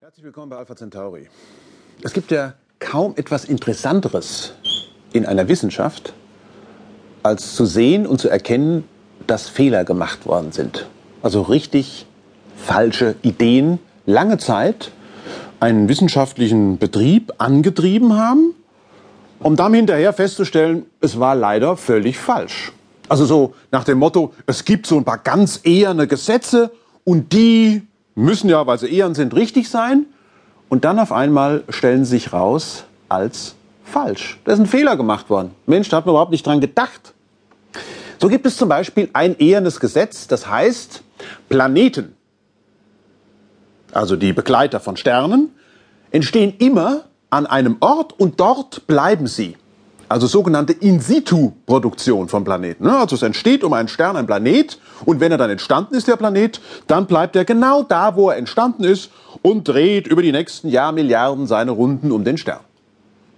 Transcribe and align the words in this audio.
Herzlich 0.00 0.24
willkommen 0.24 0.48
bei 0.48 0.56
Alpha 0.56 0.76
Centauri. 0.76 1.26
Es 2.04 2.12
gibt 2.12 2.30
ja 2.30 2.54
kaum 2.78 3.14
etwas 3.16 3.44
Interessanteres 3.44 4.52
in 5.12 5.26
einer 5.26 5.48
Wissenschaft, 5.48 6.12
als 7.24 7.56
zu 7.56 7.66
sehen 7.66 8.06
und 8.06 8.20
zu 8.20 8.28
erkennen, 8.28 8.84
dass 9.26 9.48
Fehler 9.48 9.84
gemacht 9.84 10.24
worden 10.24 10.52
sind. 10.52 10.86
Also 11.20 11.42
richtig 11.42 12.06
falsche 12.56 13.16
Ideen 13.22 13.80
lange 14.06 14.38
Zeit 14.38 14.92
einen 15.58 15.88
wissenschaftlichen 15.88 16.78
Betrieb 16.78 17.32
angetrieben 17.38 18.16
haben, 18.16 18.54
um 19.40 19.56
dann 19.56 19.74
hinterher 19.74 20.12
festzustellen, 20.12 20.86
es 21.00 21.18
war 21.18 21.34
leider 21.34 21.76
völlig 21.76 22.18
falsch. 22.18 22.72
Also 23.08 23.24
so 23.24 23.54
nach 23.72 23.82
dem 23.82 23.98
Motto, 23.98 24.32
es 24.46 24.64
gibt 24.64 24.86
so 24.86 24.96
ein 24.96 25.04
paar 25.04 25.18
ganz 25.18 25.62
eherne 25.64 26.06
Gesetze 26.06 26.70
und 27.02 27.32
die 27.32 27.87
müssen 28.18 28.50
ja, 28.50 28.66
weil 28.66 28.78
sie 28.78 28.92
ehren 28.92 29.14
sind, 29.14 29.34
richtig 29.34 29.68
sein. 29.70 30.06
Und 30.68 30.84
dann 30.84 30.98
auf 30.98 31.12
einmal 31.12 31.64
stellen 31.68 32.04
sie 32.04 32.18
sich 32.18 32.32
raus 32.32 32.84
als 33.08 33.54
falsch. 33.84 34.38
Da 34.44 34.52
ist 34.52 34.58
ein 34.58 34.66
Fehler 34.66 34.96
gemacht 34.96 35.30
worden. 35.30 35.52
Mensch, 35.66 35.88
da 35.88 35.98
hat 35.98 36.06
man 36.06 36.12
überhaupt 36.12 36.32
nicht 36.32 36.46
dran 36.46 36.60
gedacht. 36.60 37.14
So 38.20 38.28
gibt 38.28 38.44
es 38.46 38.56
zum 38.56 38.68
Beispiel 38.68 39.08
ein 39.12 39.36
ehrenes 39.38 39.80
Gesetz, 39.80 40.26
das 40.26 40.48
heißt, 40.48 41.02
Planeten, 41.48 42.16
also 43.92 44.16
die 44.16 44.32
Begleiter 44.32 44.80
von 44.80 44.96
Sternen, 44.96 45.50
entstehen 46.10 46.54
immer 46.58 47.04
an 47.30 47.46
einem 47.46 47.76
Ort 47.80 48.18
und 48.18 48.40
dort 48.40 48.86
bleiben 48.86 49.26
sie. 49.26 49.56
Also 50.08 50.26
sogenannte 50.26 50.72
In-situ-Produktion 50.72 52.28
von 52.28 52.44
Planeten. 52.44 52.84
Ne? 52.84 52.96
Also 52.96 53.16
es 53.16 53.22
entsteht 53.22 53.62
um 53.62 53.74
einen 53.74 53.88
Stern 53.88 54.16
ein 54.16 54.26
Planet 54.26 54.78
und 55.04 55.20
wenn 55.20 55.32
er 55.32 55.38
dann 55.38 55.50
entstanden 55.50 55.94
ist, 55.94 56.08
der 56.08 56.16
Planet, 56.16 56.60
dann 56.86 57.06
bleibt 57.06 57.36
er 57.36 57.44
genau 57.44 57.82
da, 57.82 58.16
wo 58.16 58.30
er 58.30 58.36
entstanden 58.36 58.84
ist 58.84 59.10
und 59.42 59.68
dreht 59.68 60.06
über 60.06 60.22
die 60.22 60.32
nächsten 60.32 60.68
Jahrmilliarden 60.68 61.46
seine 61.46 61.72
Runden 61.72 62.10
um 62.10 62.24
den 62.24 62.38
Stern. 62.38 62.60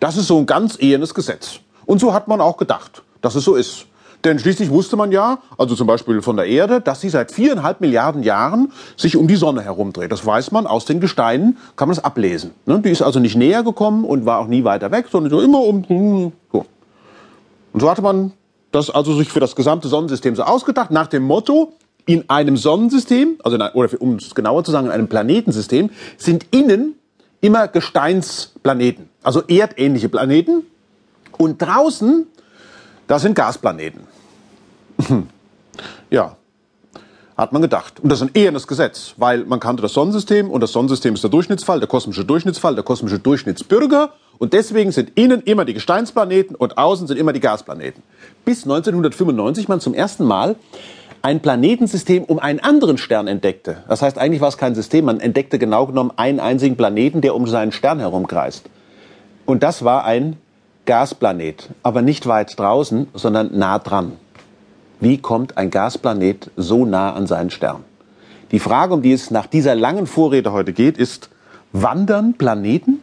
Das 0.00 0.16
ist 0.16 0.26
so 0.26 0.38
ein 0.38 0.46
ganz 0.46 0.80
ehernes 0.80 1.14
Gesetz. 1.14 1.60
Und 1.86 1.98
so 1.98 2.14
hat 2.14 2.28
man 2.28 2.40
auch 2.40 2.56
gedacht, 2.56 3.02
dass 3.20 3.34
es 3.34 3.44
so 3.44 3.54
ist. 3.54 3.86
Denn 4.24 4.38
schließlich 4.38 4.70
wusste 4.70 4.96
man 4.96 5.12
ja, 5.12 5.38
also 5.58 5.74
zum 5.74 5.86
Beispiel 5.86 6.22
von 6.22 6.36
der 6.36 6.46
Erde, 6.46 6.80
dass 6.80 7.02
sie 7.02 7.10
seit 7.10 7.30
viereinhalb 7.30 7.80
Milliarden 7.82 8.22
Jahren 8.22 8.72
sich 8.96 9.16
um 9.16 9.28
die 9.28 9.36
Sonne 9.36 9.62
herumdreht. 9.62 10.10
Das 10.10 10.24
weiß 10.24 10.50
man 10.50 10.66
aus 10.66 10.86
den 10.86 11.00
Gesteinen, 11.00 11.58
kann 11.76 11.88
man 11.88 11.96
das 11.96 12.04
ablesen. 12.04 12.52
Ne? 12.64 12.80
Die 12.80 12.90
ist 12.90 13.02
also 13.02 13.20
nicht 13.20 13.36
näher 13.36 13.62
gekommen 13.62 14.04
und 14.04 14.24
war 14.24 14.38
auch 14.38 14.46
nie 14.46 14.64
weiter 14.64 14.90
weg, 14.90 15.06
sondern 15.10 15.30
so 15.30 15.40
immer 15.42 15.60
um. 15.60 16.32
So. 16.50 16.64
Und 17.74 17.80
so 17.80 17.90
hatte 17.90 18.00
man 18.00 18.32
das 18.72 18.88
also 18.88 19.14
sich 19.14 19.28
für 19.28 19.40
das 19.40 19.54
gesamte 19.54 19.88
Sonnensystem 19.88 20.34
so 20.34 20.42
ausgedacht, 20.42 20.90
nach 20.90 21.06
dem 21.06 21.22
Motto, 21.24 21.74
in 22.06 22.28
einem 22.28 22.56
Sonnensystem, 22.56 23.36
also 23.42 23.56
in, 23.56 23.62
oder 23.62 23.88
um 24.00 24.16
es 24.16 24.34
genauer 24.34 24.64
zu 24.64 24.72
sagen, 24.72 24.86
in 24.86 24.92
einem 24.92 25.08
Planetensystem, 25.08 25.90
sind 26.16 26.46
innen 26.50 26.94
immer 27.40 27.68
Gesteinsplaneten, 27.68 29.08
also 29.22 29.42
erdähnliche 29.42 30.08
Planeten. 30.08 30.64
Und 31.36 31.60
draußen, 31.60 32.26
das 33.06 33.22
sind 33.22 33.34
Gasplaneten. 33.34 34.00
ja, 36.10 36.36
hat 37.36 37.52
man 37.52 37.62
gedacht. 37.62 38.00
Und 38.00 38.10
das 38.10 38.20
ist 38.20 38.28
ein 38.28 38.34
ehernes 38.34 38.66
Gesetz, 38.66 39.14
weil 39.16 39.44
man 39.44 39.60
kannte 39.60 39.82
das 39.82 39.92
Sonnensystem 39.92 40.50
und 40.50 40.60
das 40.60 40.72
Sonnensystem 40.72 41.14
ist 41.14 41.24
der 41.24 41.30
Durchschnittsfall, 41.30 41.80
der 41.80 41.88
kosmische 41.88 42.24
Durchschnittsfall, 42.24 42.74
der 42.74 42.84
kosmische 42.84 43.18
Durchschnittsbürger. 43.18 44.12
Und 44.38 44.52
deswegen 44.52 44.92
sind 44.92 45.12
innen 45.16 45.42
immer 45.42 45.64
die 45.64 45.74
Gesteinsplaneten 45.74 46.56
und 46.56 46.78
außen 46.78 47.06
sind 47.06 47.16
immer 47.16 47.32
die 47.32 47.40
Gasplaneten. 47.40 48.02
Bis 48.44 48.64
1995 48.64 49.68
man 49.68 49.80
zum 49.80 49.94
ersten 49.94 50.24
Mal 50.24 50.56
ein 51.22 51.40
Planetensystem 51.40 52.24
um 52.24 52.38
einen 52.38 52.60
anderen 52.60 52.98
Stern 52.98 53.28
entdeckte. 53.28 53.78
Das 53.88 54.02
heißt, 54.02 54.18
eigentlich 54.18 54.40
war 54.40 54.48
es 54.48 54.58
kein 54.58 54.74
System, 54.74 55.06
man 55.06 55.20
entdeckte 55.20 55.58
genau 55.58 55.86
genommen 55.86 56.12
einen 56.16 56.38
einzigen 56.38 56.76
Planeten, 56.76 57.20
der 57.20 57.34
um 57.34 57.46
seinen 57.46 57.72
Stern 57.72 57.98
herumkreist. 57.98 58.68
Und 59.46 59.62
das 59.62 59.84
war 59.84 60.04
ein 60.04 60.36
Gasplanet, 60.86 61.70
aber 61.82 62.02
nicht 62.02 62.26
weit 62.26 62.58
draußen, 62.58 63.08
sondern 63.14 63.56
nah 63.58 63.78
dran. 63.78 64.12
Wie 65.00 65.18
kommt 65.18 65.56
ein 65.56 65.70
Gasplanet 65.70 66.50
so 66.56 66.84
nah 66.84 67.12
an 67.14 67.26
seinen 67.26 67.50
Stern? 67.50 67.84
Die 68.50 68.58
Frage, 68.58 68.94
um 68.94 69.02
die 69.02 69.12
es 69.12 69.30
nach 69.30 69.46
dieser 69.46 69.74
langen 69.74 70.06
Vorrede 70.06 70.52
heute 70.52 70.72
geht, 70.72 70.98
ist, 70.98 71.30
wandern 71.72 72.34
Planeten? 72.34 73.00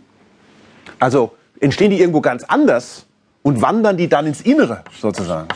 Also 1.00 1.34
entstehen 1.60 1.92
die 1.92 2.00
irgendwo 2.00 2.22
ganz 2.22 2.44
anders 2.44 3.06
und 3.44 3.62
wandern 3.62 3.98
die 3.98 4.08
dann 4.08 4.28
ins 4.28 4.42
Innere 4.42 4.84
sozusagen? 5.00 5.48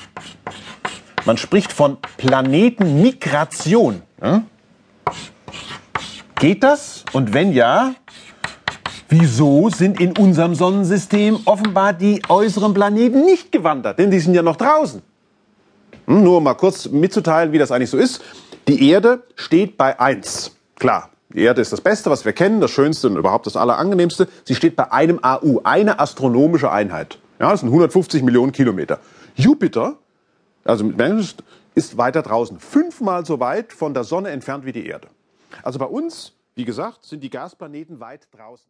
Man 1.26 1.38
spricht 1.38 1.72
von 1.72 1.98
Planetenmigration. 2.18 4.02
Geht 6.36 6.64
das? 6.64 7.06
Und 7.14 7.34
wenn 7.34 7.54
ja, 7.54 7.96
wieso 9.10 9.70
sind 9.70 10.00
in 10.00 10.18
unserem 10.18 10.56
Sonnensystem 10.56 11.40
offenbar 11.46 11.94
die 11.94 12.22
äußeren 12.28 12.74
Planeten 12.74 13.26
nicht 13.26 13.52
gewandert? 13.52 14.00
Denn 14.00 14.12
die 14.12 14.20
sind 14.20 14.34
ja 14.34 14.42
noch 14.42 14.56
draußen. 14.56 15.02
Hm, 16.08 16.24
nur 16.24 16.42
mal 16.42 16.54
kurz 16.54 16.90
mitzuteilen, 16.90 17.52
wie 17.52 17.58
das 17.58 17.72
eigentlich 17.72 17.90
so 17.90 17.98
ist. 17.98 18.22
Die 18.68 18.90
Erde 18.90 19.24
steht 19.36 19.78
bei 19.78 20.00
1. 20.00 20.56
Klar, 20.76 21.10
die 21.30 21.42
Erde 21.42 21.62
ist 21.62 21.74
das 21.74 21.82
Beste, 21.82 22.10
was 22.10 22.26
wir 22.26 22.34
kennen, 22.34 22.62
das 22.62 22.72
Schönste 22.72 23.08
und 23.08 23.18
überhaupt 23.18 23.46
das 23.46 23.56
Allerangenehmste. 23.56 24.28
Sie 24.44 24.56
steht 24.56 24.76
bei 24.76 24.92
einem 24.92 25.20
AU, 25.22 25.62
eine 25.64 26.00
astronomische 26.00 26.72
Einheit. 26.72 27.20
Ja, 27.40 27.52
das 27.52 27.60
sind 27.60 27.70
150 27.70 28.24
Millionen 28.24 28.52
Kilometer. 28.52 29.00
Jupiter, 29.36 29.98
also 30.64 30.84
mit 30.86 30.98
Menschen, 30.98 31.38
ist 31.76 31.98
weiter 31.98 32.22
draußen. 32.22 32.60
Fünfmal 32.60 33.26
so 33.26 33.40
weit 33.40 33.74
von 33.74 33.94
der 33.94 34.06
Sonne 34.06 34.30
entfernt 34.30 34.66
wie 34.66 34.72
die 34.72 34.86
Erde. 34.88 35.10
Also 35.62 35.78
bei 35.78 35.86
uns, 35.86 36.34
wie 36.56 36.66
gesagt, 36.66 37.04
sind 37.04 37.22
die 37.22 37.30
Gasplaneten 37.30 38.00
weit 38.00 38.28
draußen. 38.32 38.66